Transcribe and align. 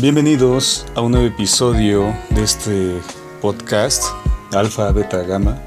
Bienvenidos 0.00 0.86
a 0.94 1.02
un 1.02 1.12
nuevo 1.12 1.26
episodio 1.26 2.16
de 2.30 2.42
este 2.42 2.98
podcast 3.42 4.02
Alfa 4.50 4.90
Beta 4.92 5.22
Gamma. 5.24 5.58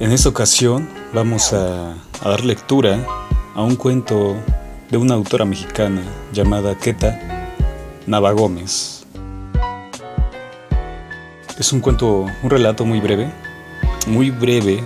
En 0.00 0.10
esta 0.10 0.28
ocasión 0.28 0.88
vamos 1.14 1.52
a, 1.52 1.94
dar 2.24 2.44
lectura 2.44 3.06
a 3.54 3.62
un 3.62 3.76
cuento 3.76 4.34
de 4.90 4.96
una 4.96 5.14
autora 5.14 5.44
mexicana 5.44 6.02
llamada 6.32 6.76
Keta 6.76 7.20
Navagómez. 8.08 9.04
Es 11.60 11.72
un 11.72 11.78
cuento, 11.78 12.26
un 12.42 12.50
relato 12.50 12.84
muy 12.84 12.98
breve, 12.98 13.30
muy 14.08 14.32
breve 14.32 14.82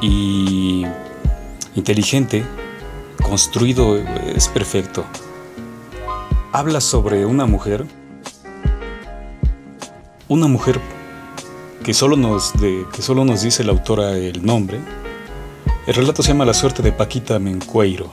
y 0.00 0.86
inteligente, 1.74 2.42
construido, 3.22 3.98
es 4.34 4.48
perfecto 4.48 5.04
habla 6.52 6.82
sobre 6.82 7.24
una 7.24 7.46
mujer, 7.46 7.86
una 10.28 10.46
mujer 10.46 10.78
que 11.82 11.94
solo 11.94 12.16
nos, 12.16 12.52
que 12.52 13.00
solo 13.02 13.24
nos 13.24 13.42
dice 13.42 13.64
la 13.64 13.72
autora 13.72 14.12
el 14.12 14.44
nombre. 14.44 14.78
El 15.86 15.94
relato 15.94 16.22
se 16.22 16.28
llama 16.28 16.44
La 16.44 16.54
suerte 16.54 16.82
de 16.82 16.92
Paquita 16.92 17.38
Mencueiro. 17.38 18.12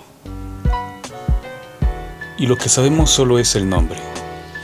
Y 2.37 2.47
lo 2.47 2.55
que 2.55 2.69
sabemos 2.69 3.09
solo 3.11 3.37
es 3.37 3.55
el 3.55 3.69
nombre. 3.69 3.99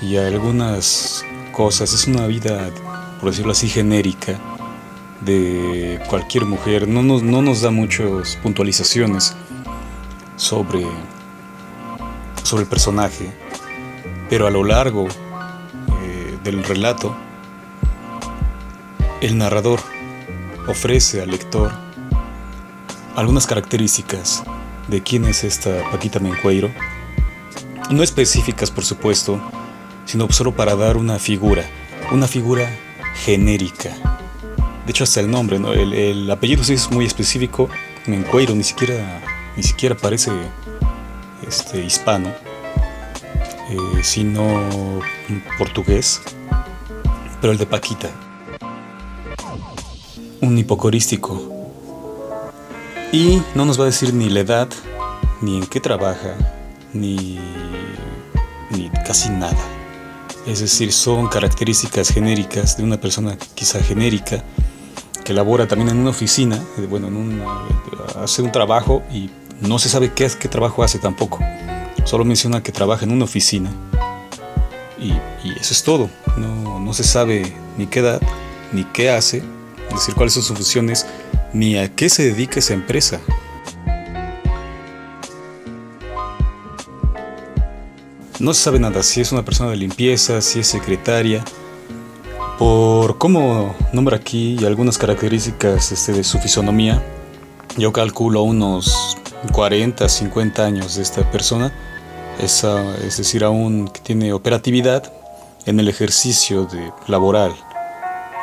Y 0.01 0.15
algunas 0.15 1.25
cosas, 1.51 1.93
es 1.93 2.07
una 2.07 2.25
vida, 2.27 2.69
por 3.19 3.29
decirlo 3.29 3.51
así, 3.51 3.67
genérica 3.67 4.39
de 5.21 5.99
cualquier 6.09 6.45
mujer. 6.45 6.87
No 6.87 7.03
nos, 7.03 7.21
no 7.21 7.41
nos 7.41 7.61
da 7.61 7.71
muchas 7.71 8.37
puntualizaciones 8.37 9.35
sobre, 10.37 10.87
sobre 12.43 12.63
el 12.63 12.69
personaje 12.69 13.44
pero 14.29 14.47
a 14.47 14.51
lo 14.51 14.63
largo 14.63 15.07
eh, 15.07 16.37
del 16.43 16.63
relato, 16.63 17.15
el 19.21 19.37
narrador 19.37 19.79
ofrece 20.67 21.21
al 21.21 21.31
lector 21.31 21.71
algunas 23.15 23.47
características 23.47 24.43
de 24.87 25.01
quién 25.01 25.25
es 25.25 25.43
esta 25.43 25.89
Paquita 25.91 26.19
Mencueiro, 26.19 26.69
no 27.89 28.03
específicas 28.03 28.71
por 28.71 28.83
supuesto, 28.83 29.39
sino 30.05 30.29
solo 30.31 30.55
para 30.55 30.75
dar 30.75 30.97
una 30.97 31.17
figura, 31.19 31.63
una 32.11 32.27
figura 32.27 32.69
genérica. 33.23 33.91
De 34.85 34.91
hecho 34.91 35.03
hasta 35.03 35.19
el 35.19 35.31
nombre, 35.31 35.57
el, 35.57 36.29
apellido 36.29 36.63
sí 36.63 36.73
es 36.73 36.91
muy 36.91 37.05
específico, 37.05 37.69
Mencueiro 38.05 38.53
ni 38.53 38.63
siquiera, 38.63 39.21
ni 39.55 39.63
siquiera 39.63 39.95
parece 39.95 40.31
este, 41.47 41.83
hispano 41.83 42.31
eh, 43.69 44.03
sino 44.03 44.43
portugués, 45.57 46.21
pero 47.41 47.53
el 47.53 47.57
de 47.57 47.65
Paquita. 47.65 48.09
Un 50.41 50.57
hipocorístico. 50.57 51.51
Y 53.11 53.41
no 53.55 53.65
nos 53.65 53.79
va 53.79 53.83
a 53.83 53.87
decir 53.87 54.13
ni 54.13 54.29
la 54.29 54.41
edad, 54.41 54.69
ni 55.41 55.57
en 55.57 55.65
qué 55.65 55.79
trabaja, 55.79 56.35
ni, 56.93 57.39
ni 58.71 58.89
casi 59.05 59.29
nada. 59.29 59.57
Es 60.45 60.59
decir, 60.59 60.91
son 60.91 61.27
características 61.27 62.09
genéricas 62.09 62.77
de 62.77 62.83
una 62.83 62.97
persona 62.97 63.37
quizá 63.55 63.79
genérica 63.79 64.43
que 65.23 65.33
labora 65.33 65.67
también 65.67 65.89
en 65.89 65.97
una 65.97 66.11
oficina, 66.11 66.55
eh, 66.77 66.85
bueno, 66.87 67.07
en 67.07 67.15
un, 67.15 67.43
hace 68.21 68.43
un 68.43 68.51
trabajo 68.51 69.01
y 69.11 69.29
no 69.59 69.79
se 69.79 69.89
sabe 69.89 70.13
qué, 70.13 70.29
qué 70.39 70.47
trabajo 70.47 70.83
hace 70.83 70.99
tampoco. 70.99 71.39
Solo 72.05 72.23
menciona 72.23 72.61
que 72.61 72.71
trabaja 72.71 73.03
en 73.03 73.11
una 73.11 73.25
oficina. 73.25 73.71
Y, 74.99 75.11
eso 75.59 75.73
es 75.73 75.83
todo. 75.83 76.09
No, 76.37 76.93
se 76.93 77.03
sabe 77.03 77.53
ni 77.77 77.87
qué 77.87 77.99
edad, 77.99 78.21
ni 78.71 78.83
qué 78.83 79.09
hace, 79.09 79.37
es 79.89 79.93
decir, 79.93 80.13
cuáles 80.15 80.33
son 80.33 80.43
sus 80.43 80.55
funciones, 80.55 81.07
ni 81.51 81.77
a 81.77 81.93
qué 81.93 82.07
se 82.09 82.23
dedica 82.23 82.59
esa 82.59 82.73
empresa. 82.73 83.19
No 88.39 88.53
se 88.53 88.61
sabe 88.61 88.79
nada 88.79 89.01
si 89.01 89.21
es 89.21 89.31
una 89.31 89.43
persona 89.43 89.71
de 89.71 89.77
limpieza, 89.77 90.41
si 90.41 90.59
es 90.59 90.67
secretaria. 90.67 91.43
Por 92.59 93.17
cómo 93.17 93.75
nombra 93.93 94.17
aquí 94.17 94.57
y 94.59 94.65
algunas 94.65 94.97
características 94.97 95.91
este, 95.91 96.13
de 96.13 96.23
su 96.23 96.39
fisonomía, 96.39 97.03
yo 97.77 97.91
calculo 97.91 98.43
unos 98.43 99.17
40, 99.51 100.07
50 100.07 100.63
años 100.63 100.95
de 100.95 101.01
esta 101.01 101.29
persona 101.31 101.73
es, 102.39 103.17
decir, 103.17 103.43
aún 103.43 103.87
que 103.87 103.99
tiene 103.99 104.33
operatividad 104.33 105.11
en 105.65 105.79
el 105.79 105.87
ejercicio 105.87 106.65
de 106.65 106.91
laboral. 107.07 107.55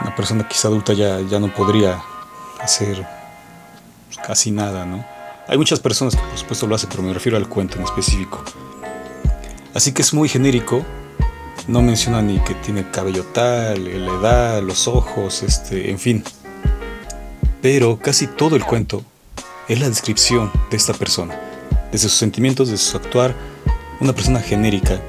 Una 0.01 0.15
persona 0.17 0.49
quizá 0.49 0.69
adulta 0.69 0.93
ya, 0.93 1.21
ya 1.21 1.39
no 1.39 1.53
podría 1.55 2.03
hacer 2.61 3.07
casi 4.27 4.51
nada, 4.51 4.85
¿no? 4.85 5.05
Hay 5.49 5.59
muchas 5.59 5.81
personas 5.81 6.15
que 6.15 6.23
por 6.23 6.39
supuesto 6.39 6.67
lo 6.67 6.75
hacen, 6.75 6.89
pero 6.91 7.03
me 7.03 7.13
refiero 7.13 7.37
al 7.37 7.49
cuento 7.49 7.77
en 7.77 7.85
específico. 7.85 8.43
Así 9.75 9.93
que 9.93 10.03
es 10.03 10.13
muy 10.15 10.29
genérico, 10.29 10.85
no 11.69 11.83
menciona 11.83 12.23
ni 12.23 12.39
que 12.41 12.55
tiene 12.55 12.91
cabello 12.91 13.25
tal, 13.33 13.85
la 13.85 14.13
edad, 14.21 14.63
los 14.63 14.89
ojos, 14.89 15.43
este, 15.43 15.91
en 15.91 15.99
fin. 15.99 16.25
Pero 17.61 17.99
casi 17.99 18.27
todo 18.27 18.57
el 18.57 18.65
cuento 18.65 19.05
es 19.69 19.81
la 19.81 19.89
descripción 19.89 20.51
de 20.71 20.77
esta 20.77 20.93
persona, 20.93 21.39
desde 21.91 22.09
sus 22.09 22.19
sentimientos, 22.19 22.69
de 22.69 22.77
su 22.77 22.97
actuar, 22.97 23.35
una 24.03 24.13
persona 24.13 24.41
genérica, 24.41 25.01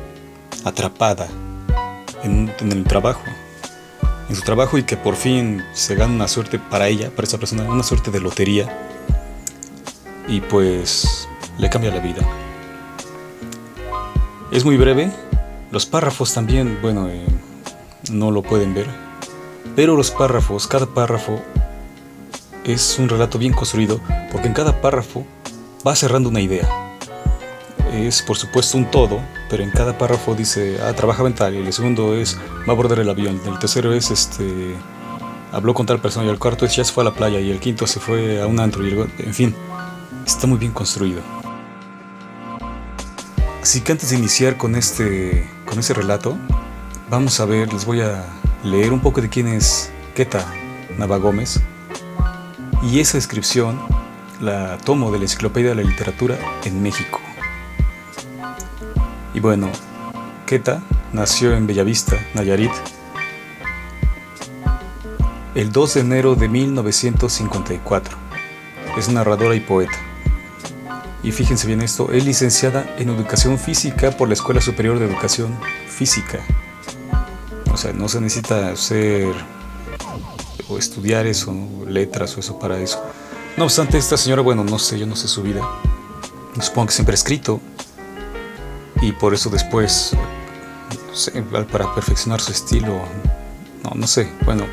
atrapada 0.63 1.27
en, 2.23 2.51
el 2.59 2.83
trabajo, 2.83 3.23
en 4.29 4.35
su 4.35 4.43
trabajo 4.43 4.77
y 4.77 4.83
que 4.83 4.97
por 4.97 5.15
fin 5.15 5.63
se 5.73 5.95
gana 5.95 6.13
una 6.13 6.27
suerte 6.27 6.59
para 6.59 6.87
ella, 6.87 7.09
para 7.09 7.27
esa 7.27 7.39
persona, 7.39 7.63
una 7.63 7.81
suerte 7.81 8.11
de 8.11 8.19
lotería 8.19 8.91
y 10.27 10.41
pues 10.41 11.27
le 11.57 11.71
cambia 11.71 11.89
la 11.89 12.01
vida. 12.01 12.21
Es 14.51 14.63
muy 14.63 14.77
breve, 14.77 15.11
los 15.71 15.87
párrafos 15.87 16.31
también, 16.31 16.77
bueno, 16.79 17.09
eh, 17.09 17.25
no 18.11 18.29
lo 18.29 18.43
pueden 18.43 18.75
ver, 18.75 18.85
pero 19.75 19.97
los 19.97 20.11
párrafos, 20.11 20.67
cada 20.67 20.85
párrafo 20.85 21.41
es 22.63 22.99
un 22.99 23.09
relato 23.09 23.39
bien 23.39 23.53
construido 23.53 23.99
porque 24.31 24.47
en 24.49 24.53
cada 24.53 24.81
párrafo 24.81 25.25
va 25.85 25.95
cerrando 25.95 26.29
una 26.29 26.41
idea 26.41 26.92
es 27.93 28.21
por 28.21 28.37
supuesto 28.37 28.77
un 28.77 28.89
todo, 28.89 29.21
pero 29.49 29.63
en 29.63 29.71
cada 29.71 29.97
párrafo 29.97 30.35
dice, 30.35 30.79
ah, 30.81 30.93
trabaja 30.93 31.25
en 31.25 31.35
tal, 31.35 31.55
y 31.55 31.59
el 31.59 31.73
segundo 31.73 32.15
es, 32.15 32.37
va 32.37 32.69
a 32.69 32.71
abordar 32.71 32.99
el 32.99 33.09
avión, 33.09 33.39
el 33.45 33.59
tercero 33.59 33.93
es, 33.93 34.11
este, 34.11 34.75
habló 35.51 35.73
con 35.73 35.85
tal 35.85 35.99
persona, 35.99 36.25
y 36.25 36.29
el 36.29 36.39
cuarto 36.39 36.65
es, 36.65 36.75
ya 36.75 36.83
se 36.83 36.91
fue 36.91 37.03
a 37.03 37.05
la 37.05 37.13
playa, 37.13 37.39
y 37.39 37.51
el 37.51 37.59
quinto 37.59 37.87
se 37.87 37.99
fue 37.99 38.41
a 38.41 38.47
un 38.47 38.59
antro, 38.59 38.85
y 38.85 38.91
en 39.19 39.33
fin, 39.33 39.55
está 40.25 40.47
muy 40.47 40.57
bien 40.57 40.71
construido. 40.71 41.21
Así 43.61 43.81
que 43.81 43.91
antes 43.93 44.09
de 44.09 44.17
iniciar 44.17 44.57
con 44.57 44.75
este, 44.75 45.49
con 45.65 45.79
ese 45.79 45.93
relato, 45.93 46.37
vamos 47.09 47.39
a 47.39 47.45
ver, 47.45 47.71
les 47.71 47.85
voy 47.85 48.01
a 48.01 48.25
leer 48.63 48.91
un 48.91 48.99
poco 48.99 49.21
de 49.21 49.29
quién 49.29 49.47
es 49.47 49.91
Keta 50.15 50.45
Navagómez, 50.97 51.61
y 52.81 52.99
esa 52.99 53.17
descripción 53.17 53.79
la 54.41 54.77
tomo 54.79 55.11
de 55.11 55.19
la 55.19 55.23
Enciclopedia 55.23 55.69
de 55.69 55.75
la 55.75 55.83
Literatura 55.83 56.37
en 56.65 56.83
México. 56.83 57.21
Bueno, 59.43 59.69
Keta 60.45 60.81
nació 61.11 61.53
en 61.53 61.67
Bellavista, 61.67 62.17
Nayarit, 62.33 62.71
el 65.53 65.69
2 65.69 65.95
de 65.95 65.99
enero 65.99 66.35
de 66.35 66.47
1954. 66.47 68.17
Es 68.97 69.09
narradora 69.09 69.53
y 69.53 69.59
poeta. 69.59 69.97
Y 71.23 71.33
fíjense 71.33 71.67
bien 71.67 71.81
esto, 71.81 72.09
es 72.13 72.23
licenciada 72.23 72.95
en 72.97 73.09
Educación 73.09 73.59
Física 73.59 74.11
por 74.11 74.29
la 74.29 74.35
Escuela 74.35 74.61
Superior 74.61 74.97
de 74.97 75.07
Educación 75.07 75.59
Física. 75.89 76.39
O 77.73 77.75
sea, 77.75 77.91
no 77.91 78.07
se 78.07 78.21
necesita 78.21 78.73
ser 78.77 79.35
o 80.69 80.77
estudiar 80.77 81.27
eso, 81.27 81.53
letras 81.85 82.37
o 82.37 82.39
eso 82.39 82.57
para 82.59 82.79
eso. 82.79 83.03
No 83.57 83.65
obstante, 83.65 83.97
esta 83.97 84.15
señora, 84.15 84.41
bueno, 84.41 84.63
no 84.63 84.79
sé, 84.79 84.97
yo 84.97 85.05
no 85.05 85.17
sé 85.17 85.27
su 85.27 85.43
vida. 85.43 85.59
Supongo 86.61 86.87
que 86.87 86.93
siempre 86.93 87.11
ha 87.11 87.15
escrito, 87.15 87.59
y 89.03 89.11
por 89.11 89.33
eso 89.33 89.49
después, 89.49 90.15
para 91.69 91.93
perfeccionar 91.93 92.39
su 92.39 92.53
estilo, 92.53 93.01
no, 93.83 93.91
no 93.95 94.07
sé, 94.07 94.31
bueno, 94.45 94.65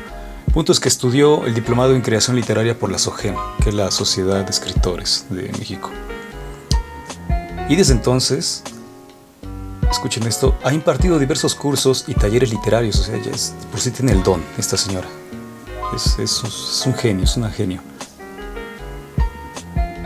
punto 0.53 0.71
es 0.71 0.79
que 0.79 0.87
estudió 0.87 1.45
el 1.45 1.53
diplomado 1.53 1.93
en 1.93 2.01
creación 2.01 2.37
literaria 2.37 2.79
por 2.79 2.89
la 2.89 2.97
SOGEM, 2.97 3.35
que 3.61 3.69
es 3.69 3.75
la 3.75 3.91
Sociedad 3.91 4.45
de 4.45 4.49
Escritores 4.49 5.25
de 5.29 5.51
México. 5.59 5.89
Y 7.67 7.75
desde 7.75 7.91
entonces, 7.91 8.63
escuchen 9.91 10.23
esto, 10.23 10.57
ha 10.63 10.73
impartido 10.73 11.19
diversos 11.19 11.53
cursos 11.53 12.05
y 12.07 12.13
talleres 12.13 12.51
literarios, 12.51 13.01
o 13.01 13.03
sea, 13.03 13.21
ya 13.21 13.31
es, 13.31 13.53
por 13.69 13.81
sí 13.81 13.91
tiene 13.91 14.13
el 14.13 14.23
don 14.23 14.41
esta 14.57 14.77
señora. 14.77 15.09
Es, 15.93 16.17
es, 16.19 16.41
es 16.45 16.83
un 16.85 16.93
genio, 16.93 17.25
es 17.25 17.35
una 17.35 17.49
genio. 17.49 17.81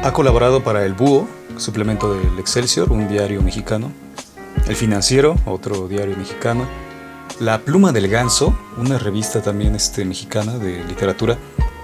Ha 0.01 0.12
colaborado 0.13 0.63
para 0.63 0.83
El 0.83 0.94
Búho, 0.95 1.28
suplemento 1.57 2.16
del 2.16 2.39
Excelsior, 2.39 2.92
un 2.92 3.07
diario 3.07 3.44
mexicano, 3.44 3.92
El 4.68 4.75
Financiero, 4.75 5.36
otro 5.46 5.88
diario 5.88 6.18
mexicano, 6.18 6.68
La 7.40 7.60
Pluma 7.60 7.92
del 7.92 8.07
Ganso, 8.07 8.57
una 8.78 8.98
revista 8.98 9.42
también 9.42 9.75
este, 9.75 10.06
mexicana 10.06 10.57
de 10.57 10.84
literatura, 10.86 11.38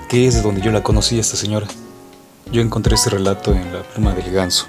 que 0.10 0.28
es 0.28 0.36
de 0.36 0.42
donde 0.42 0.62
yo 0.62 0.72
la 0.72 0.82
conocí, 0.84 1.20
esta 1.20 1.38
señora. 1.38 1.68
Yo 2.52 2.62
encontré 2.62 2.96
este 2.96 3.12
relato 3.12 3.54
en 3.54 3.72
La 3.72 3.84
Pluma 3.84 4.14
del 4.14 4.32
Ganso. 4.32 4.66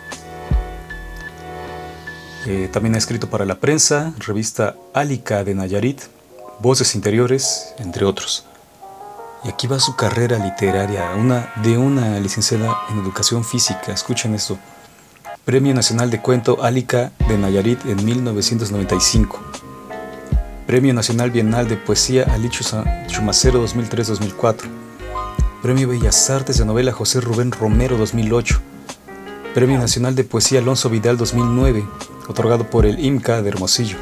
Eh, 2.46 2.68
también 2.72 2.94
ha 2.94 2.98
escrito 2.98 3.30
para 3.30 3.44
la 3.44 3.54
prensa, 3.54 4.12
revista 4.18 4.76
Álica 4.92 5.44
de 5.44 5.54
Nayarit, 5.54 6.02
Voces 6.60 6.94
Interiores, 6.94 7.74
entre 7.78 8.04
otros. 8.04 8.44
Y 9.44 9.48
aquí 9.48 9.66
va 9.66 9.80
su 9.80 9.96
carrera 9.96 10.38
literaria, 10.38 11.12
una, 11.16 11.52
de 11.62 11.76
una 11.76 12.20
licenciada 12.20 12.76
en 12.90 12.98
Educación 12.98 13.44
Física. 13.44 13.92
Escuchen 13.92 14.34
esto. 14.34 14.58
Premio 15.44 15.74
Nacional 15.74 16.08
de 16.08 16.20
Cuento 16.20 16.62
Álica 16.62 17.10
de 17.26 17.36
Nayarit 17.36 17.84
en 17.86 18.04
1995. 18.04 19.40
Premio 20.68 20.94
Nacional 20.94 21.32
Bienal 21.32 21.66
de 21.66 21.76
Poesía 21.76 22.32
Alicho 22.32 22.62
Chumacero 23.08 23.66
2003-2004. 23.66 24.60
Premio 25.60 25.88
Bellas 25.88 26.30
Artes 26.30 26.58
de 26.58 26.64
Novela 26.64 26.92
José 26.92 27.20
Rubén 27.20 27.50
Romero 27.50 27.96
2008. 27.96 28.60
Premio 29.52 29.80
Nacional 29.80 30.14
de 30.14 30.22
Poesía 30.22 30.60
Alonso 30.60 30.88
Vidal 30.88 31.16
2009, 31.16 31.84
otorgado 32.28 32.70
por 32.70 32.86
el 32.86 33.04
IMCA 33.04 33.42
de 33.42 33.48
Hermosillo. 33.48 33.96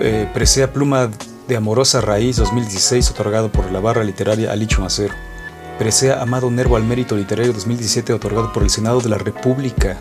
Eh, 0.00 0.28
Presea 0.34 0.72
Pluma 0.72 1.08
de 1.46 1.56
Amorosa 1.56 2.00
Raíz 2.00 2.34
2016, 2.38 3.12
otorgado 3.12 3.52
por 3.52 3.70
la 3.70 3.78
barra 3.78 4.02
literaria 4.02 4.50
Alicho 4.50 4.80
Macero. 4.80 5.14
Presea 5.78 6.22
Amado 6.22 6.52
Nervo 6.52 6.76
al 6.76 6.84
Mérito 6.84 7.16
Literario 7.16 7.52
2017, 7.52 8.12
otorgado 8.12 8.52
por 8.52 8.62
el 8.62 8.70
Senado 8.70 9.00
de 9.00 9.08
la 9.08 9.18
República. 9.18 9.96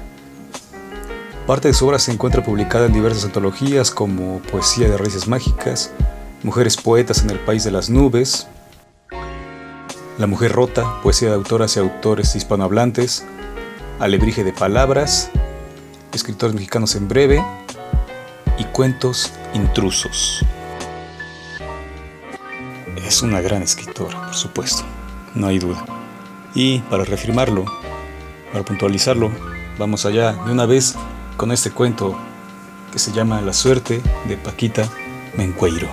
Parte 1.48 1.70
de 1.70 1.74
su 1.74 1.88
obra 1.88 1.98
se 1.98 2.12
encuentra 2.12 2.44
publicada 2.44 2.86
en 2.86 2.94
diversas 2.94 3.26
antologías 3.26 3.90
como 3.90 4.40
Poesía 4.52 4.88
de 4.88 4.98
Raíces 4.98 5.28
Mágicas, 5.28 5.92
Mujeres 6.44 6.78
Poetas 6.78 7.24
en 7.24 7.32
el 7.32 7.40
País 7.40 7.64
de 7.64 7.72
las 7.72 7.90
Nubes, 7.90 8.46
La 10.20 10.28
Mujer 10.28 10.52
Rota, 10.52 11.02
Poesía 11.02 11.30
de 11.30 11.36
autoras 11.36 11.76
y 11.76 11.80
autores 11.80 12.36
hispanohablantes, 12.36 13.26
Alebrije 14.00 14.44
de 14.44 14.54
Palabras, 14.54 15.32
Escritores 16.12 16.54
Mexicanos 16.54 16.96
en 16.96 17.08
Breve 17.08 17.44
y 18.60 18.64
Cuentos 18.66 19.34
Intrusos. 19.56 20.46
Es 23.08 23.24
una 23.24 23.42
gran 23.42 23.64
escritora, 23.64 24.24
por 24.28 24.36
supuesto 24.36 24.86
no 25.36 25.48
hay 25.48 25.60
duda. 25.60 25.86
Y 26.56 26.80
para 26.80 27.04
reafirmarlo, 27.04 27.66
para 28.52 28.64
puntualizarlo, 28.64 29.32
vamos 29.78 30.06
allá 30.06 30.34
de 30.34 30.52
una 30.52 30.66
vez 30.66 30.96
con 31.38 31.52
este 31.52 31.72
cuento 31.72 32.16
que 32.92 33.00
se 33.00 33.12
llama 33.12 33.42
La 33.42 33.54
suerte 33.54 34.02
de 34.28 34.38
Paquita 34.38 34.88
Mencueiro. 35.36 35.90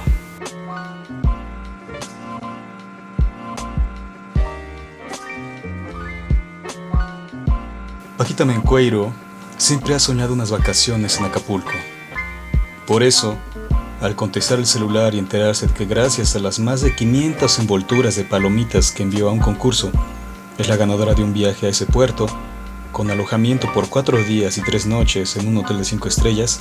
Paquita 8.18 8.44
Mencueiro 8.44 9.12
siempre 9.56 9.94
ha 9.94 9.98
soñado 9.98 10.34
unas 10.34 10.50
vacaciones 10.50 11.18
en 11.18 11.24
Acapulco. 11.24 11.70
Por 12.86 13.02
eso, 13.02 13.38
al 14.00 14.16
contestar 14.16 14.58
el 14.58 14.66
celular 14.66 15.14
y 15.14 15.18
enterarse 15.18 15.66
de 15.66 15.74
que 15.74 15.84
gracias 15.84 16.34
a 16.34 16.38
las 16.38 16.58
más 16.58 16.80
de 16.80 16.94
500 16.94 17.58
envolturas 17.58 18.16
de 18.16 18.24
palomitas 18.24 18.92
que 18.92 19.02
envió 19.02 19.28
a 19.28 19.32
un 19.32 19.40
concurso, 19.40 19.90
es 20.58 20.68
la 20.68 20.76
ganadora 20.76 21.14
de 21.14 21.22
un 21.22 21.32
viaje 21.32 21.66
a 21.66 21.70
ese 21.70 21.86
puerto, 21.86 22.26
con 22.92 23.10
alojamiento 23.10 23.72
por 23.72 23.88
cuatro 23.88 24.18
días 24.22 24.58
y 24.58 24.62
tres 24.62 24.86
noches 24.86 25.36
en 25.36 25.48
un 25.48 25.58
hotel 25.58 25.78
de 25.78 25.84
cinco 25.84 26.08
estrellas, 26.08 26.60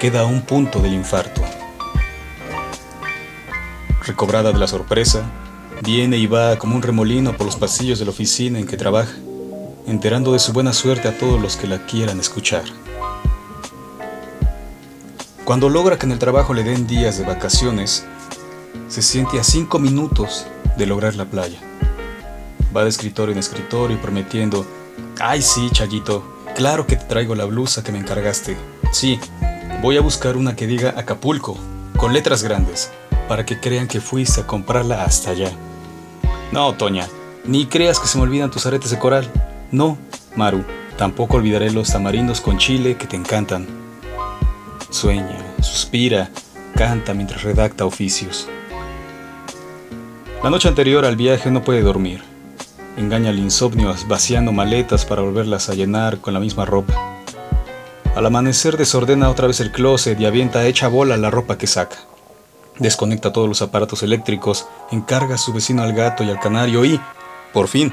queda 0.00 0.22
a 0.22 0.26
un 0.26 0.42
punto 0.42 0.80
del 0.80 0.92
infarto. 0.92 1.40
Recobrada 4.04 4.52
de 4.52 4.58
la 4.58 4.68
sorpresa, 4.68 5.24
viene 5.82 6.18
y 6.18 6.26
va 6.26 6.58
como 6.58 6.76
un 6.76 6.82
remolino 6.82 7.36
por 7.36 7.46
los 7.46 7.56
pasillos 7.56 7.98
de 7.98 8.04
la 8.04 8.10
oficina 8.10 8.58
en 8.58 8.66
que 8.66 8.76
trabaja, 8.76 9.14
enterando 9.86 10.32
de 10.32 10.38
su 10.40 10.52
buena 10.52 10.72
suerte 10.72 11.08
a 11.08 11.16
todos 11.16 11.40
los 11.40 11.56
que 11.56 11.68
la 11.68 11.86
quieran 11.86 12.18
escuchar. 12.20 12.64
Cuando 15.46 15.68
logra 15.68 15.96
que 15.96 16.06
en 16.06 16.10
el 16.10 16.18
trabajo 16.18 16.54
le 16.54 16.64
den 16.64 16.88
días 16.88 17.18
de 17.18 17.24
vacaciones, 17.24 18.04
se 18.88 19.00
siente 19.00 19.38
a 19.38 19.44
cinco 19.44 19.78
minutos 19.78 20.44
de 20.76 20.86
lograr 20.86 21.14
la 21.14 21.24
playa. 21.24 21.60
Va 22.76 22.82
de 22.82 22.88
escritor 22.88 23.30
en 23.30 23.38
escritorio 23.38 23.96
prometiendo, 24.02 24.66
ay 25.20 25.40
sí, 25.40 25.70
Chayito, 25.70 26.24
claro 26.56 26.88
que 26.88 26.96
te 26.96 27.04
traigo 27.04 27.36
la 27.36 27.44
blusa 27.44 27.84
que 27.84 27.92
me 27.92 28.00
encargaste. 28.00 28.56
Sí, 28.90 29.20
voy 29.82 29.96
a 29.96 30.00
buscar 30.00 30.36
una 30.36 30.56
que 30.56 30.66
diga 30.66 30.94
Acapulco, 30.96 31.56
con 31.96 32.12
letras 32.12 32.42
grandes, 32.42 32.90
para 33.28 33.46
que 33.46 33.60
crean 33.60 33.86
que 33.86 34.00
fuiste 34.00 34.40
a 34.40 34.46
comprarla 34.48 35.04
hasta 35.04 35.30
allá. 35.30 35.52
No, 36.50 36.74
Toña, 36.74 37.06
ni 37.44 37.66
creas 37.66 38.00
que 38.00 38.08
se 38.08 38.18
me 38.18 38.24
olvidan 38.24 38.50
tus 38.50 38.66
aretes 38.66 38.90
de 38.90 38.98
coral. 38.98 39.30
No, 39.70 39.96
Maru, 40.34 40.64
tampoco 40.98 41.36
olvidaré 41.36 41.70
los 41.70 41.92
tamarindos 41.92 42.40
con 42.40 42.58
chile 42.58 42.96
que 42.96 43.06
te 43.06 43.14
encantan. 43.14 43.85
Sueña, 44.90 45.38
suspira, 45.60 46.30
canta 46.76 47.12
mientras 47.12 47.42
redacta 47.42 47.84
oficios. 47.84 48.48
La 50.44 50.50
noche 50.50 50.68
anterior 50.68 51.04
al 51.04 51.16
viaje 51.16 51.50
no 51.50 51.64
puede 51.64 51.82
dormir. 51.82 52.22
Engaña 52.96 53.30
al 53.30 53.38
insomnio 53.38 53.92
vaciando 54.06 54.52
maletas 54.52 55.04
para 55.04 55.22
volverlas 55.22 55.68
a 55.68 55.74
llenar 55.74 56.18
con 56.18 56.34
la 56.34 56.40
misma 56.40 56.64
ropa. 56.64 56.94
Al 58.14 58.26
amanecer 58.26 58.76
desordena 58.76 59.28
otra 59.28 59.48
vez 59.48 59.58
el 59.60 59.72
closet 59.72 60.18
y 60.20 60.24
avienta 60.24 60.64
hecha 60.66 60.86
bola 60.86 61.16
la 61.16 61.30
ropa 61.30 61.58
que 61.58 61.66
saca. 61.66 61.96
Desconecta 62.78 63.32
todos 63.32 63.48
los 63.48 63.62
aparatos 63.62 64.04
eléctricos, 64.04 64.66
encarga 64.92 65.34
a 65.34 65.38
su 65.38 65.52
vecino 65.52 65.82
al 65.82 65.94
gato 65.94 66.22
y 66.22 66.30
al 66.30 66.38
canario 66.38 66.84
y, 66.84 67.00
por 67.52 67.66
fin, 67.66 67.92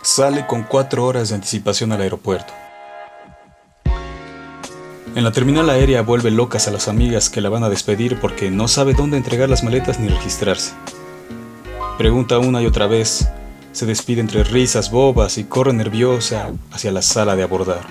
sale 0.00 0.46
con 0.46 0.62
cuatro 0.62 1.04
horas 1.04 1.30
de 1.30 1.34
anticipación 1.34 1.90
al 1.90 2.02
aeropuerto. 2.02 2.52
En 5.14 5.22
la 5.22 5.30
terminal 5.30 5.70
aérea 5.70 6.02
vuelve 6.02 6.32
locas 6.32 6.66
a 6.66 6.72
las 6.72 6.88
amigas 6.88 7.30
que 7.30 7.40
la 7.40 7.48
van 7.48 7.62
a 7.62 7.68
despedir 7.68 8.18
porque 8.18 8.50
no 8.50 8.66
sabe 8.66 8.94
dónde 8.94 9.16
entregar 9.16 9.48
las 9.48 9.62
maletas 9.62 10.00
ni 10.00 10.08
registrarse. 10.08 10.72
Pregunta 11.96 12.40
una 12.40 12.60
y 12.60 12.66
otra 12.66 12.88
vez, 12.88 13.28
se 13.70 13.86
despide 13.86 14.20
entre 14.20 14.42
risas 14.42 14.90
bobas 14.90 15.38
y 15.38 15.44
corre 15.44 15.72
nerviosa 15.72 16.50
hacia 16.72 16.90
la 16.90 17.00
sala 17.00 17.36
de 17.36 17.44
abordar. 17.44 17.82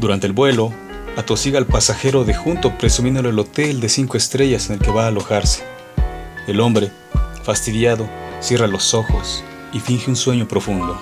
Durante 0.00 0.26
el 0.26 0.32
vuelo, 0.32 0.72
atosiga 1.14 1.58
al 1.58 1.66
pasajero 1.66 2.24
de 2.24 2.34
junto 2.34 2.78
presumiéndole 2.78 3.28
el 3.28 3.38
hotel 3.38 3.80
de 3.80 3.90
cinco 3.90 4.16
estrellas 4.16 4.70
en 4.70 4.76
el 4.76 4.80
que 4.80 4.92
va 4.92 5.04
a 5.04 5.08
alojarse. 5.08 5.62
El 6.46 6.58
hombre, 6.60 6.90
fastidiado, 7.42 8.08
cierra 8.40 8.66
los 8.66 8.94
ojos 8.94 9.44
y 9.74 9.80
finge 9.80 10.08
un 10.08 10.16
sueño 10.16 10.48
profundo. 10.48 10.98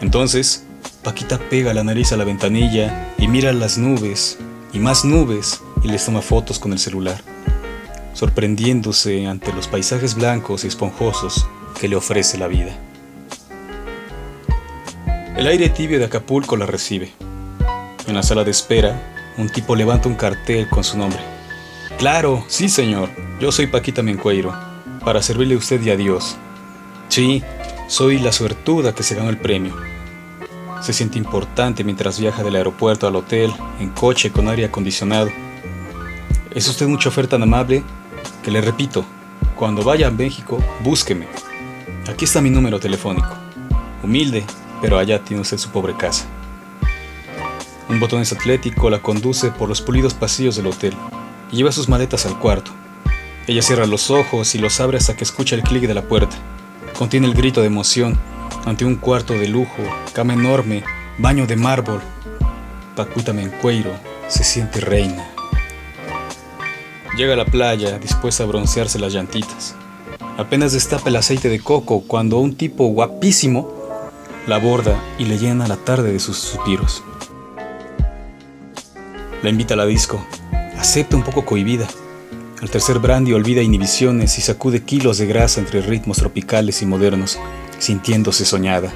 Entonces, 0.00 0.64
Paquita 1.02 1.38
pega 1.38 1.72
la 1.72 1.82
nariz 1.82 2.12
a 2.12 2.18
la 2.18 2.24
ventanilla 2.24 3.14
y 3.16 3.26
mira 3.26 3.54
las 3.54 3.78
nubes 3.78 4.38
y 4.74 4.78
más 4.80 5.02
nubes 5.02 5.62
y 5.82 5.88
les 5.88 6.04
toma 6.04 6.20
fotos 6.20 6.58
con 6.58 6.72
el 6.72 6.78
celular, 6.78 7.22
sorprendiéndose 8.12 9.26
ante 9.26 9.50
los 9.54 9.66
paisajes 9.66 10.14
blancos 10.14 10.64
y 10.64 10.66
esponjosos 10.66 11.46
que 11.80 11.88
le 11.88 11.96
ofrece 11.96 12.36
la 12.36 12.48
vida. 12.48 12.76
El 15.38 15.46
aire 15.46 15.70
tibio 15.70 15.98
de 15.98 16.04
Acapulco 16.04 16.58
la 16.58 16.66
recibe. 16.66 17.10
En 18.06 18.14
la 18.14 18.22
sala 18.22 18.44
de 18.44 18.50
espera, 18.50 19.00
un 19.38 19.48
tipo 19.48 19.74
levanta 19.74 20.06
un 20.06 20.16
cartel 20.16 20.68
con 20.68 20.84
su 20.84 20.98
nombre. 20.98 21.20
Claro, 21.96 22.44
sí 22.48 22.68
señor, 22.68 23.08
yo 23.40 23.52
soy 23.52 23.68
Paquita 23.68 24.02
Mencueiro, 24.02 24.54
para 25.02 25.22
servirle 25.22 25.54
a 25.54 25.58
usted 25.58 25.80
y 25.80 25.88
a 25.88 25.96
Dios. 25.96 26.36
Sí, 27.08 27.42
soy 27.88 28.18
la 28.18 28.32
suertuda 28.32 28.94
que 28.94 29.02
se 29.02 29.14
ganó 29.14 29.30
el 29.30 29.38
premio. 29.38 29.89
Se 30.80 30.94
siente 30.94 31.18
importante 31.18 31.84
mientras 31.84 32.18
viaja 32.18 32.42
del 32.42 32.56
aeropuerto 32.56 33.06
al 33.06 33.16
hotel, 33.16 33.52
en 33.78 33.90
coche 33.90 34.32
con 34.32 34.48
aire 34.48 34.64
acondicionado. 34.64 35.28
Es 36.54 36.68
usted 36.68 36.86
un 36.86 36.98
chofer 36.98 37.26
tan 37.26 37.42
amable 37.42 37.84
que 38.42 38.50
le 38.50 38.62
repito, 38.62 39.04
cuando 39.56 39.82
vaya 39.82 40.08
a 40.08 40.10
México, 40.10 40.58
búsqueme. 40.82 41.28
Aquí 42.10 42.24
está 42.24 42.40
mi 42.40 42.48
número 42.48 42.80
telefónico. 42.80 43.28
Humilde, 44.02 44.44
pero 44.80 44.98
allá 44.98 45.22
tiene 45.22 45.42
usted 45.42 45.58
su 45.58 45.68
pobre 45.68 45.94
casa. 45.94 46.24
Un 47.90 48.00
botones 48.00 48.32
atlético 48.32 48.88
la 48.88 49.02
conduce 49.02 49.50
por 49.50 49.68
los 49.68 49.82
pulidos 49.82 50.14
pasillos 50.14 50.56
del 50.56 50.68
hotel 50.68 50.94
y 51.52 51.56
lleva 51.56 51.72
sus 51.72 51.90
maletas 51.90 52.24
al 52.24 52.38
cuarto. 52.38 52.70
Ella 53.46 53.60
cierra 53.60 53.86
los 53.86 54.10
ojos 54.10 54.54
y 54.54 54.58
los 54.58 54.80
abre 54.80 54.96
hasta 54.96 55.14
que 55.14 55.24
escucha 55.24 55.56
el 55.56 55.62
clic 55.62 55.82
de 55.86 55.94
la 55.94 56.02
puerta. 56.02 56.36
Contiene 56.96 57.26
el 57.26 57.34
grito 57.34 57.60
de 57.60 57.66
emoción 57.66 58.18
ante 58.64 58.84
un 58.84 58.96
cuarto 58.96 59.34
de 59.34 59.48
lujo, 59.48 59.82
cama 60.12 60.34
enorme, 60.34 60.84
baño 61.18 61.46
de 61.46 61.56
mármol. 61.56 62.00
Pacuita 62.96 63.32
Mencueiro 63.32 63.92
se 64.28 64.44
siente 64.44 64.80
reina. 64.80 65.28
Llega 67.16 67.34
a 67.34 67.36
la 67.36 67.44
playa 67.44 67.98
dispuesta 67.98 68.44
a 68.44 68.46
broncearse 68.46 68.98
las 68.98 69.12
llantitas. 69.12 69.74
Apenas 70.38 70.72
destapa 70.72 71.08
el 71.08 71.16
aceite 71.16 71.48
de 71.48 71.60
coco 71.60 72.02
cuando 72.06 72.38
un 72.38 72.54
tipo 72.54 72.86
guapísimo 72.86 73.80
la 74.46 74.56
aborda 74.56 74.98
y 75.18 75.24
le 75.24 75.38
llena 75.38 75.68
la 75.68 75.76
tarde 75.76 76.12
de 76.12 76.20
sus 76.20 76.38
suspiros. 76.38 77.02
La 79.42 79.50
invita 79.50 79.74
a 79.74 79.76
la 79.76 79.86
disco. 79.86 80.24
Acepta 80.78 81.16
un 81.16 81.22
poco 81.22 81.44
cohibida. 81.44 81.86
Al 82.62 82.70
tercer 82.70 82.98
brandy 82.98 83.32
olvida 83.32 83.62
inhibiciones 83.62 84.38
y 84.38 84.42
sacude 84.42 84.82
kilos 84.82 85.18
de 85.18 85.26
grasa 85.26 85.60
entre 85.60 85.80
ritmos 85.80 86.18
tropicales 86.18 86.82
y 86.82 86.86
modernos, 86.86 87.38
sintiéndose 87.80 88.44
soñada. 88.44 88.92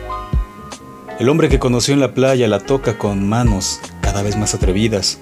El 1.19 1.29
hombre 1.29 1.49
que 1.49 1.59
conoció 1.59 1.95
en 1.95 2.01
la 2.01 2.15
playa 2.15 2.47
la 2.47 2.61
toca 2.61 2.97
con 2.99 3.29
manos 3.29 3.81
cada 4.01 4.23
vez 4.23 4.37
más 4.37 4.55
atrevidas 4.55 5.19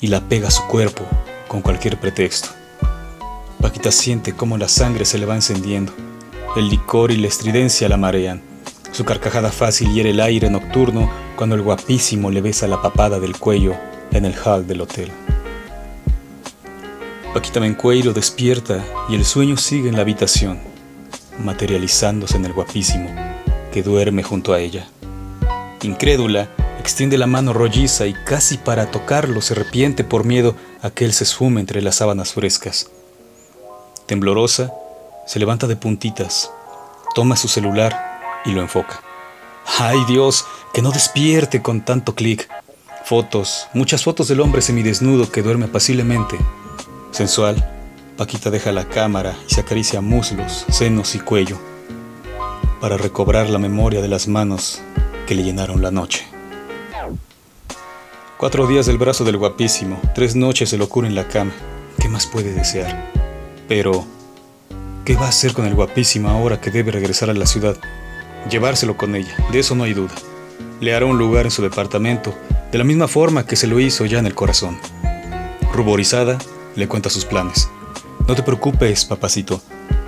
y 0.00 0.06
la 0.06 0.20
pega 0.28 0.48
a 0.48 0.52
su 0.52 0.64
cuerpo 0.68 1.04
con 1.48 1.62
cualquier 1.62 1.98
pretexto. 1.98 2.50
Paquita 3.60 3.90
siente 3.90 4.32
cómo 4.32 4.58
la 4.58 4.68
sangre 4.68 5.04
se 5.04 5.18
le 5.18 5.26
va 5.26 5.34
encendiendo. 5.34 5.92
El 6.56 6.68
licor 6.68 7.10
y 7.10 7.16
la 7.16 7.26
estridencia 7.26 7.88
la 7.88 7.96
marean. 7.96 8.42
Su 8.92 9.04
carcajada 9.04 9.50
fácil 9.50 9.92
hiere 9.92 10.10
el 10.10 10.20
aire 10.20 10.50
nocturno 10.50 11.10
cuando 11.36 11.54
el 11.54 11.62
guapísimo 11.62 12.30
le 12.30 12.40
besa 12.40 12.66
la 12.66 12.80
papada 12.80 13.18
del 13.18 13.36
cuello 13.36 13.74
en 14.12 14.24
el 14.24 14.34
hall 14.34 14.66
del 14.66 14.82
hotel. 14.82 15.10
Paquita 17.34 17.60
Mencueiro 17.60 18.12
despierta 18.12 18.84
y 19.08 19.14
el 19.14 19.24
sueño 19.24 19.56
sigue 19.56 19.88
en 19.88 19.96
la 19.96 20.02
habitación, 20.02 20.58
materializándose 21.38 22.36
en 22.36 22.44
el 22.44 22.52
guapísimo 22.52 23.10
que 23.72 23.82
duerme 23.82 24.22
junto 24.22 24.52
a 24.52 24.60
ella. 24.60 24.88
Incrédula, 25.82 26.48
extiende 26.80 27.18
la 27.18 27.26
mano 27.26 27.52
rolliza 27.52 28.06
y 28.06 28.14
casi 28.24 28.58
para 28.58 28.90
tocarlo 28.90 29.40
se 29.42 29.54
arrepiente 29.54 30.02
por 30.02 30.24
miedo 30.24 30.56
a 30.82 30.90
que 30.90 31.04
él 31.04 31.12
se 31.12 31.24
esfume 31.24 31.60
entre 31.60 31.82
las 31.82 31.96
sábanas 31.96 32.32
frescas. 32.32 32.90
Temblorosa, 34.06 34.72
se 35.26 35.38
levanta 35.38 35.66
de 35.66 35.76
puntitas, 35.76 36.50
toma 37.14 37.36
su 37.36 37.48
celular 37.48 38.20
y 38.44 38.52
lo 38.52 38.62
enfoca. 38.62 39.02
¡Ay 39.78 39.98
Dios! 40.08 40.46
Que 40.72 40.82
no 40.82 40.90
despierte 40.90 41.62
con 41.62 41.80
tanto 41.80 42.14
clic. 42.14 42.48
Fotos, 43.04 43.68
muchas 43.74 44.02
fotos 44.02 44.28
del 44.28 44.40
hombre 44.40 44.62
semidesnudo 44.62 45.30
que 45.30 45.42
duerme 45.42 45.66
apaciblemente. 45.66 46.38
Sensual, 47.10 47.75
Paquita 48.16 48.50
deja 48.50 48.72
la 48.72 48.88
cámara 48.88 49.36
y 49.46 49.52
se 49.52 49.60
acaricia 49.60 50.00
muslos, 50.00 50.64
senos 50.70 51.14
y 51.14 51.18
cuello 51.18 51.58
para 52.80 52.96
recobrar 52.96 53.50
la 53.50 53.58
memoria 53.58 54.00
de 54.00 54.08
las 54.08 54.26
manos 54.26 54.80
que 55.26 55.34
le 55.34 55.42
llenaron 55.42 55.82
la 55.82 55.90
noche. 55.90 56.26
Cuatro 58.38 58.66
días 58.66 58.86
del 58.86 58.96
brazo 58.96 59.24
del 59.24 59.36
guapísimo, 59.36 60.00
tres 60.14 60.34
noches 60.34 60.70
de 60.70 60.78
locura 60.78 61.08
en 61.08 61.14
la 61.14 61.28
cama. 61.28 61.52
¿Qué 61.98 62.08
más 62.08 62.26
puede 62.26 62.52
desear? 62.52 63.10
Pero, 63.68 64.04
¿qué 65.04 65.14
va 65.16 65.26
a 65.26 65.30
hacer 65.30 65.52
con 65.52 65.66
el 65.66 65.74
guapísimo 65.74 66.28
ahora 66.28 66.60
que 66.60 66.70
debe 66.70 66.92
regresar 66.92 67.28
a 67.28 67.34
la 67.34 67.46
ciudad? 67.46 67.76
Llevárselo 68.50 68.96
con 68.96 69.14
ella, 69.14 69.34
de 69.52 69.58
eso 69.58 69.74
no 69.74 69.84
hay 69.84 69.92
duda. 69.92 70.14
Le 70.80 70.94
hará 70.94 71.04
un 71.04 71.18
lugar 71.18 71.46
en 71.46 71.50
su 71.50 71.62
departamento, 71.62 72.34
de 72.72 72.78
la 72.78 72.84
misma 72.84 73.08
forma 73.08 73.46
que 73.46 73.56
se 73.56 73.66
lo 73.66 73.80
hizo 73.80 74.06
ya 74.06 74.18
en 74.18 74.26
el 74.26 74.34
corazón. 74.34 74.78
Ruborizada, 75.72 76.38
le 76.76 76.88
cuenta 76.88 77.10
sus 77.10 77.24
planes. 77.24 77.68
No 78.28 78.34
te 78.34 78.42
preocupes, 78.42 79.04
papacito. 79.04 79.62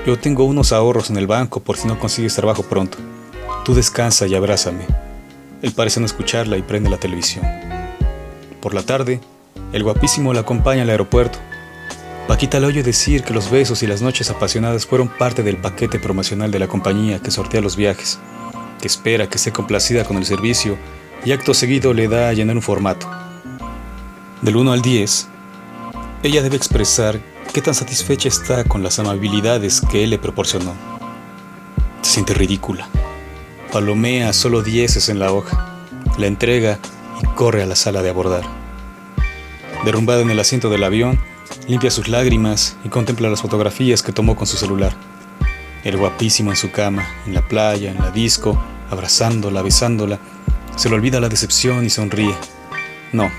Yo 0.05 0.19
tengo 0.19 0.43
unos 0.43 0.73
ahorros 0.73 1.09
en 1.09 1.19
el 1.19 1.29
banco 1.29 1.61
por 1.61 1.77
si 1.77 1.87
no 1.87 2.01
consigues 2.01 2.35
trabajo 2.35 2.65
pronto. 2.65 2.99
Tú 3.65 3.75
descansa 3.75 4.27
y 4.27 4.35
abrázame. 4.35 4.87
Él 5.63 5.71
parece 5.71 6.01
no 6.01 6.07
escucharla 6.07 6.57
y 6.57 6.63
prende 6.63 6.91
la 6.91 6.97
televisión. 6.97 7.47
Por 8.61 8.75
la 8.75 8.83
tarde, 8.83 9.21
el 9.73 9.85
guapísimo 9.85 10.33
la 10.33 10.41
acompaña 10.41 10.83
al 10.83 10.91
aeropuerto. 10.91 11.39
Paquita 12.27 12.59
le 12.59 12.67
oye 12.67 12.83
decir 12.83 13.23
que 13.23 13.33
los 13.33 13.53
besos 13.53 13.85
y 13.85 13.87
las 13.87 14.03
noches 14.03 14.31
apasionadas 14.31 14.85
fueron 14.85 15.07
parte 15.07 15.45
del 15.45 15.57
paquete 15.57 16.01
promocional 16.01 16.51
de 16.51 16.59
la 16.59 16.67
compañía 16.67 17.21
que 17.21 17.31
sortea 17.31 17.61
los 17.61 17.77
viajes, 17.77 18.19
que 18.81 18.89
espera 18.89 19.29
que 19.29 19.37
esté 19.37 19.53
complacida 19.53 20.03
con 20.03 20.17
el 20.17 20.27
servicio 20.27 20.77
y 21.25 21.31
acto 21.31 21.55
seguido 21.55 21.95
le 21.95 22.09
da 22.09 22.31
a 22.31 22.33
llenar 22.33 22.57
un 22.57 22.63
formato. 22.63 23.09
Del 24.43 24.57
1 24.57 24.73
al 24.73 24.83
10, 24.83 25.29
ella 26.25 26.43
debe 26.43 26.57
expresar 26.57 27.21
qué 27.53 27.63
tan 27.63 27.75
satisfecha 27.75 28.29
está 28.29 28.65
con 28.65 28.83
las 28.83 28.99
amabilidades 28.99 29.81
que 29.81 30.05
él 30.05 30.11
le 30.11 30.19
proporcionó. 30.19 30.75
Se 32.03 32.13
siente 32.13 32.35
ridícula. 32.35 32.89
Palomea 33.73 34.33
solo 34.33 34.63
dieces 34.63 35.09
en 35.09 35.19
la 35.19 35.33
hoja, 35.33 35.77
la 36.19 36.27
entrega 36.27 36.79
y 37.23 37.27
corre 37.35 37.63
a 37.63 37.67
la 37.67 37.77
sala 37.77 38.03
de 38.03 38.11
abordar. 38.11 38.45
Derrumbada 39.85 40.23
en 40.23 40.31
el 40.31 40.41
asiento 40.41 40.71
del 40.71 40.85
avión, 40.85 41.19
limpia 41.67 41.91
sus 41.91 42.09
lágrimas 42.09 42.77
y 42.85 42.89
contempla 42.89 43.29
las 43.29 43.43
fotografías 43.43 44.03
que 44.03 44.13
tomó 44.13 44.37
con 44.37 44.47
su 44.47 44.57
celular. 44.57 44.95
El 45.85 45.97
guapísimo 45.97 46.51
en 46.51 46.57
su 46.57 46.71
cama, 46.71 47.07
en 47.27 47.35
la 47.35 47.47
playa, 47.47 47.91
en 47.91 47.99
la 47.99 48.11
disco, 48.11 48.61
abrazándola, 48.91 49.63
besándola, 49.63 50.19
se 50.77 50.89
le 50.89 50.97
olvida 50.97 51.21
la 51.21 51.29
decepción 51.29 51.85
y 51.85 51.91
sonríe. 51.91 52.35
No, 53.13 53.31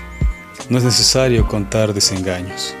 no 0.68 0.78
es 0.78 0.84
necesario 0.84 1.46
contar 1.46 1.92
desengaños, 1.92 2.74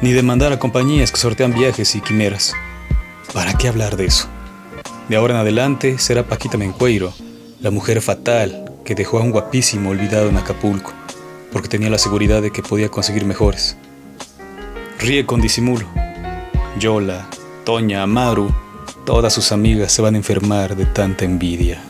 ni 0.00 0.12
demandar 0.12 0.52
a 0.52 0.58
compañías 0.58 1.10
que 1.10 1.18
sortean 1.18 1.52
viajes 1.52 1.94
y 1.94 2.00
quimeras. 2.00 2.54
¿Para 3.32 3.54
qué 3.54 3.68
hablar 3.68 3.96
de 3.96 4.06
eso? 4.06 4.28
De 5.08 5.16
ahora 5.16 5.34
en 5.34 5.40
adelante 5.40 5.98
será 5.98 6.24
Paquita 6.24 6.58
Mencueiro, 6.58 7.12
la 7.60 7.70
mujer 7.70 8.00
fatal 8.02 8.72
que 8.84 8.94
dejó 8.94 9.18
a 9.18 9.22
un 9.22 9.30
guapísimo 9.30 9.90
olvidado 9.90 10.28
en 10.28 10.36
Acapulco, 10.36 10.92
porque 11.52 11.68
tenía 11.68 11.90
la 11.90 11.98
seguridad 11.98 12.42
de 12.42 12.52
que 12.52 12.62
podía 12.62 12.88
conseguir 12.88 13.24
mejores. 13.24 13.76
Ríe 14.98 15.26
con 15.26 15.40
disimulo. 15.40 15.86
Yola, 16.78 17.28
Toña, 17.64 18.02
Amaru, 18.02 18.54
todas 19.04 19.32
sus 19.32 19.52
amigas 19.52 19.92
se 19.92 20.02
van 20.02 20.14
a 20.14 20.18
enfermar 20.18 20.76
de 20.76 20.86
tanta 20.86 21.24
envidia. 21.24 21.80